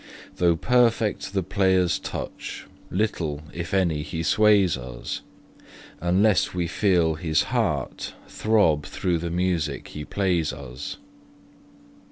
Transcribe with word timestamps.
Though 0.37 0.55
perfect 0.55 1.31
the 1.31 1.43
player's 1.43 1.99
touch, 1.99 2.65
little, 2.89 3.43
if 3.53 3.71
any, 3.71 4.01
he 4.01 4.23
sways 4.23 4.75
us, 4.75 5.21
Unless 5.99 6.55
we 6.55 6.65
feel 6.65 7.13
his 7.13 7.43
heart 7.53 8.13
throb 8.27 8.87
through 8.87 9.19
the 9.19 9.29
music 9.29 9.89
he 9.89 10.03
plays 10.03 10.53
us. 10.53 10.97